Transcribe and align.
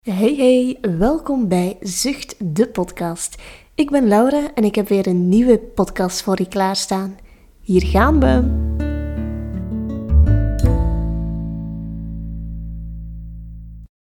Hey 0.00 0.34
hey, 0.34 0.78
welkom 0.98 1.48
bij 1.48 1.76
Zucht 1.80 2.54
de 2.54 2.68
podcast. 2.70 3.42
Ik 3.74 3.90
ben 3.90 4.08
Laura 4.08 4.54
en 4.54 4.64
ik 4.64 4.74
heb 4.74 4.88
weer 4.88 5.06
een 5.06 5.28
nieuwe 5.28 5.58
podcast 5.58 6.22
voor 6.22 6.38
je 6.38 6.48
klaarstaan. 6.48 7.18
Hier 7.60 7.82
gaan 7.82 8.20
we. 8.20 8.34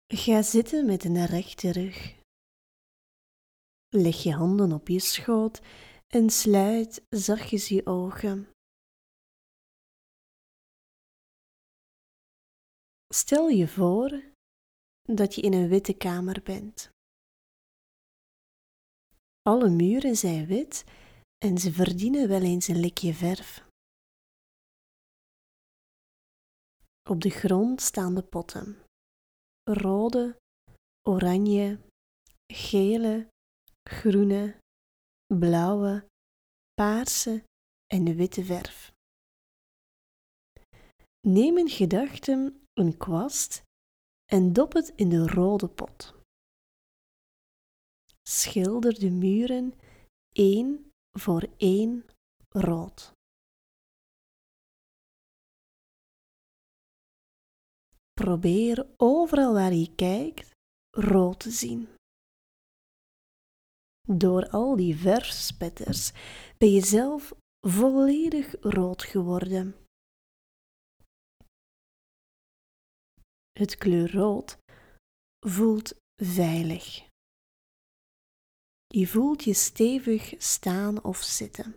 Ga 0.08 0.42
zitten 0.42 0.86
met 0.86 1.04
een 1.04 1.26
rechte 1.26 1.72
rug. 1.72 2.16
Leg 3.90 4.24
je 4.24 4.34
handen 4.34 4.72
op 4.72 4.88
je 4.88 5.00
schoot 5.00 5.62
en 6.08 6.30
sluit 6.30 7.06
zachtjes 7.10 7.68
je 7.68 7.86
ogen. 7.86 8.48
Stel 13.08 13.48
je 13.48 13.68
voor 13.68 14.33
dat 15.04 15.36
je 15.36 15.42
in 15.42 15.54
een 15.54 15.68
witte 15.68 15.94
kamer 15.94 16.42
bent. 16.44 16.90
Alle 19.42 19.70
muren 19.70 20.16
zijn 20.16 20.46
wit 20.46 20.84
en 21.46 21.58
ze 21.58 21.72
verdienen 21.72 22.28
wel 22.28 22.42
eens 22.42 22.68
een 22.68 22.80
likje 22.80 23.14
verf. 23.14 23.66
Op 27.10 27.22
de 27.22 27.30
grond 27.30 27.82
staan 27.82 28.16
de 28.16 28.24
potten. 28.24 28.84
Rode, 29.64 30.38
oranje, 31.10 31.80
gele, 32.54 33.28
groene, 33.90 34.58
blauwe, 35.34 36.06
paarse 36.74 37.44
en 37.88 38.16
witte 38.16 38.46
verf. 38.46 38.92
Neem 41.28 41.58
in 41.58 41.70
gedachten 41.70 42.66
een 42.74 42.98
kwast 42.98 43.64
en 44.34 44.54
dop 44.54 44.74
het 44.74 44.94
in 44.96 45.10
de 45.10 45.28
rode 45.28 45.68
pot. 45.68 46.14
Schilder 48.28 49.00
de 49.00 49.10
muren 49.10 49.74
één 50.32 50.92
voor 51.20 51.48
één 51.58 52.06
rood. 52.50 53.12
Probeer 58.14 58.88
overal 58.98 59.54
waar 59.54 59.74
je 59.74 59.96
kijkt 59.96 60.52
rood 60.90 61.40
te 61.40 61.52
zien. 61.52 61.88
Door 64.08 64.50
al 64.50 64.76
die 64.76 64.96
verfspetters 64.96 66.12
ben 66.58 66.72
je 66.72 66.86
zelf 66.86 67.34
volledig 67.68 68.56
rood 68.62 69.04
geworden. 69.04 69.83
Het 73.54 73.76
kleur 73.78 74.12
rood 74.12 74.58
voelt 75.40 75.94
veilig. 76.16 77.08
Je 78.88 79.08
voelt 79.08 79.44
je 79.44 79.54
stevig 79.54 80.34
staan 80.38 81.04
of 81.04 81.18
zitten. 81.18 81.76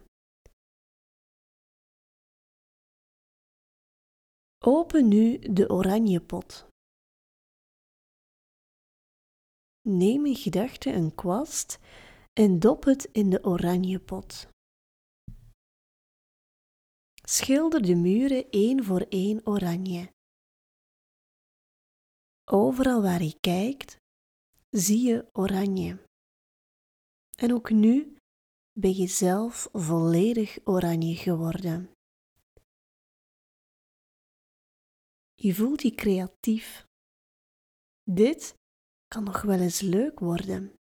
Open 4.65 5.09
nu 5.09 5.39
de 5.39 5.71
oranje 5.71 6.21
pot. 6.21 6.69
Neem 9.89 10.27
in 10.27 10.37
gedachten 10.37 10.95
een 10.95 11.15
kwast 11.15 11.79
en 12.33 12.59
dop 12.59 12.85
het 12.85 13.05
in 13.13 13.31
de 13.31 13.45
oranje 13.45 14.01
pot. 14.01 14.49
Schilder 17.23 17.83
de 17.83 17.95
muren 17.95 18.51
één 18.51 18.85
voor 18.85 19.01
één 19.01 19.47
oranje. 19.47 20.15
Overal 22.51 23.03
waar 23.03 23.23
je 23.23 23.41
kijkt, 23.41 23.99
zie 24.71 25.07
je 25.07 25.29
oranje. 25.33 26.07
En 27.39 27.53
ook 27.53 27.71
nu 27.71 28.17
ben 28.73 28.95
je 28.95 29.07
zelf 29.07 29.69
volledig 29.73 30.59
oranje 30.65 31.15
geworden. 31.15 31.91
Je 35.35 35.55
voelt 35.55 35.83
je 35.83 35.95
creatief. 35.95 36.87
Dit 38.03 38.55
kan 39.07 39.25
nog 39.25 39.43
wel 39.43 39.61
eens 39.61 39.81
leuk 39.81 40.19
worden. 40.19 40.75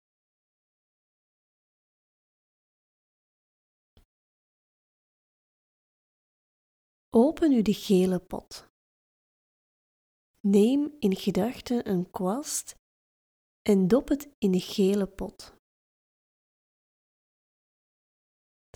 Open 7.10 7.50
nu 7.50 7.62
de 7.62 7.74
gele 7.74 8.20
pot. 8.20 8.73
Neem 10.46 10.96
in 10.98 11.16
gedachten 11.16 11.88
een 11.88 12.10
kwast 12.10 12.74
en 13.62 13.88
dop 13.88 14.08
het 14.08 14.28
in 14.38 14.52
de 14.52 14.60
gele 14.60 15.06
pot. 15.06 15.54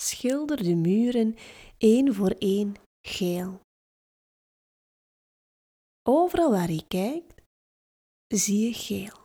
Schilder 0.00 0.62
de 0.62 0.74
muren 0.74 1.36
één 1.78 2.14
voor 2.14 2.30
één 2.30 2.74
geel. 3.06 3.60
Overal 6.02 6.50
waar 6.50 6.70
je 6.70 6.86
kijkt, 6.86 7.42
zie 8.26 8.66
je 8.66 8.74
geel. 8.74 9.24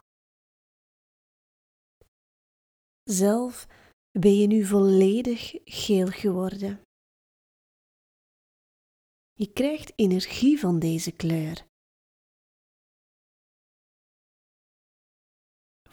Zelf 3.04 3.68
ben 4.20 4.36
je 4.36 4.48
nu 4.48 4.66
volledig 4.66 5.52
geel 5.66 6.08
geworden. 6.08 6.82
Je 9.34 9.54
krijgt 9.54 9.94
energie 9.96 10.60
van 10.60 10.80
deze 10.80 11.12
kleur. 11.12 11.72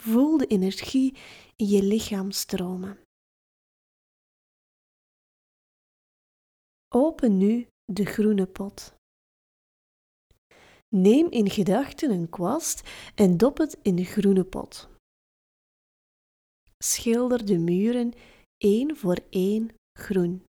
Voel 0.00 0.37
de 0.37 0.47
energie 0.47 1.16
in 1.56 1.66
je 1.66 1.83
lichaam 1.83 2.31
stromen. 2.31 3.00
Open 6.88 7.37
nu 7.37 7.66
de 7.84 8.05
groene 8.05 8.47
pot. 8.47 8.94
Neem 10.89 11.31
in 11.31 11.50
gedachten 11.50 12.10
een 12.10 12.28
kwast 12.31 12.89
en 13.15 13.37
dop 13.37 13.59
het 13.59 13.78
in 13.83 13.97
de 13.97 14.05
groene 14.05 14.44
pot. 14.44 14.89
Schilder 16.78 17.47
de 17.47 17.59
muren 17.59 18.12
één 18.56 18.97
voor 18.97 19.19
één 19.31 19.75
groen. 19.99 20.44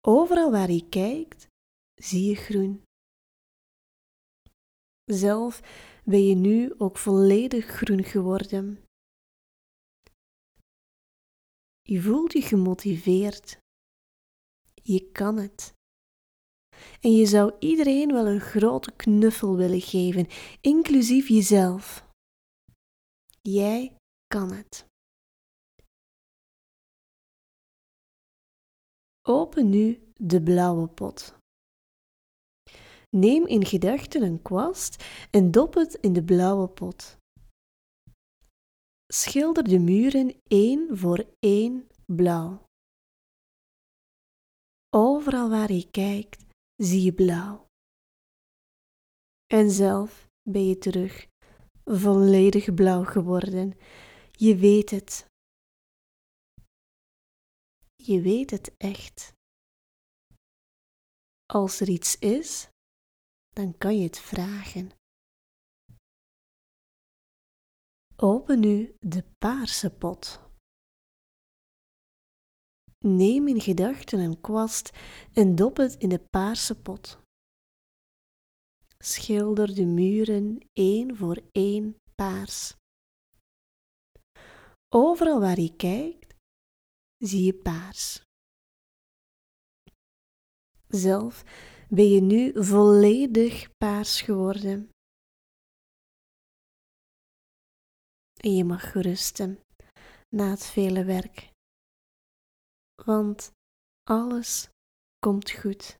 Overal 0.00 0.50
waar 0.50 0.70
je 0.70 0.88
kijkt, 0.88 1.46
zie 1.94 2.28
je 2.28 2.34
groen. 2.34 2.82
Zelf 5.12 5.60
ben 6.04 6.26
je 6.26 6.34
nu 6.34 6.74
ook 6.78 6.98
volledig 6.98 7.66
groen 7.66 8.04
geworden. 8.04 8.84
Je 11.82 12.02
voelt 12.02 12.32
je 12.32 12.42
gemotiveerd. 12.42 13.58
Je 14.74 15.10
kan 15.12 15.36
het. 15.36 15.74
En 17.00 17.12
je 17.12 17.26
zou 17.26 17.52
iedereen 17.58 18.12
wel 18.12 18.26
een 18.26 18.40
grote 18.40 18.92
knuffel 18.96 19.56
willen 19.56 19.80
geven, 19.80 20.26
inclusief 20.60 21.28
jezelf. 21.28 22.06
Jij 23.40 23.96
kan 24.26 24.52
het. 24.52 24.86
Open 29.22 29.68
nu 29.68 30.12
de 30.16 30.42
blauwe 30.42 30.88
pot. 30.88 31.41
Neem 33.16 33.46
in 33.46 33.64
gedachten 33.64 34.22
een 34.22 34.42
kwast 34.42 35.04
en 35.30 35.50
dop 35.50 35.74
het 35.74 35.94
in 35.94 36.12
de 36.12 36.24
blauwe 36.24 36.68
pot. 36.68 37.16
Schilder 39.12 39.64
de 39.64 39.78
muren 39.78 40.40
één 40.42 40.98
voor 40.98 41.26
één 41.38 41.88
blauw. 42.06 42.64
Overal 44.90 45.50
waar 45.50 45.72
je 45.72 45.90
kijkt, 45.90 46.44
zie 46.76 47.02
je 47.02 47.12
blauw. 47.12 47.66
En 49.46 49.70
zelf 49.70 50.28
ben 50.42 50.66
je 50.66 50.78
terug 50.78 51.26
volledig 51.84 52.74
blauw 52.74 53.04
geworden. 53.04 53.78
Je 54.30 54.56
weet 54.56 54.90
het. 54.90 55.26
Je 57.94 58.20
weet 58.20 58.50
het 58.50 58.74
echt. 58.76 59.32
Als 61.46 61.80
er 61.80 61.88
iets 61.88 62.18
is, 62.18 62.68
dan 63.52 63.78
kan 63.78 63.96
je 63.98 64.02
het 64.02 64.18
vragen. 64.18 64.90
Open 68.16 68.60
nu 68.60 68.96
de 69.00 69.24
paarse 69.38 69.90
pot. 69.90 70.40
Neem 72.98 73.48
in 73.48 73.60
gedachten 73.60 74.18
een 74.18 74.40
kwast 74.40 74.90
en 75.32 75.54
dop 75.54 75.76
het 75.76 75.94
in 75.94 76.08
de 76.08 76.20
paarse 76.30 76.80
pot. 76.82 77.18
Schilder 78.98 79.74
de 79.74 79.84
muren 79.84 80.68
één 80.72 81.16
voor 81.16 81.42
één 81.52 81.96
paars. 82.14 82.76
Overal 84.88 85.40
waar 85.40 85.60
je 85.60 85.76
kijkt, 85.76 86.34
zie 87.16 87.44
je 87.44 87.54
paars. 87.54 88.22
Zelf 90.88 91.44
ben 91.94 92.08
je 92.08 92.20
nu 92.20 92.64
volledig 92.64 93.76
paars 93.76 94.20
geworden. 94.20 94.90
En 98.40 98.54
je 98.54 98.64
mag 98.64 98.92
rusten 98.92 99.60
na 100.28 100.50
het 100.50 100.66
vele 100.66 101.04
werk. 101.04 101.50
Want 103.04 103.52
alles 104.02 104.68
komt 105.18 105.50
goed. 105.50 105.96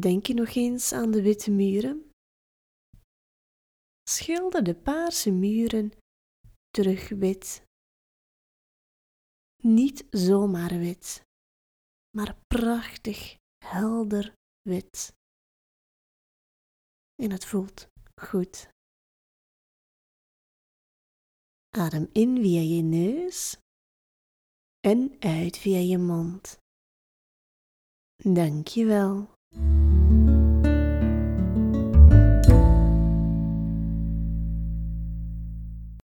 Denk 0.00 0.26
je 0.26 0.34
nog 0.34 0.54
eens 0.54 0.92
aan 0.92 1.10
de 1.10 1.22
witte 1.22 1.50
muren? 1.50 2.10
Schilder 4.08 4.64
de 4.64 4.74
paarse 4.74 5.30
muren 5.30 5.92
terug 6.70 7.08
wit. 7.08 7.64
Niet 9.62 10.06
zomaar 10.10 10.78
wit, 10.78 11.25
maar 12.16 12.36
prachtig 12.46 13.36
helder 13.64 14.34
wit. 14.62 15.14
En 17.22 17.30
het 17.30 17.44
voelt 17.44 17.88
goed. 18.20 18.68
Adem 21.70 22.08
in 22.12 22.36
via 22.36 22.60
je 22.60 22.82
neus 22.82 23.58
en 24.80 25.16
uit 25.20 25.58
via 25.58 25.78
je 25.78 25.98
mond. 25.98 26.58
Dank 28.16 28.68
je 28.68 28.84
wel. 28.84 29.35